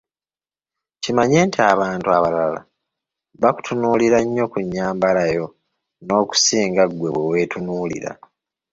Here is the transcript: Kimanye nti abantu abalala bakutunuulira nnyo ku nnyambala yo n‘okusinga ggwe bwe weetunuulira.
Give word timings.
Kimanye 1.01 1.39
nti 1.47 1.59
abantu 1.73 2.07
abalala 2.17 2.59
bakutunuulira 3.41 4.17
nnyo 4.23 4.45
ku 4.51 4.57
nnyambala 4.65 5.23
yo 5.35 5.45
n‘okusinga 6.05 6.83
ggwe 6.89 7.09
bwe 7.13 7.23
weetunuulira. 7.31 8.11